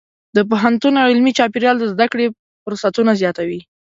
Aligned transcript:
د 0.35 0.37
پوهنتون 0.49 0.93
علمي 1.05 1.31
چاپېریال 1.37 1.75
د 1.79 1.85
زده 1.93 2.05
کړې 2.11 2.27
فرصتونه 2.63 3.11
زیاتوي. 3.21 3.59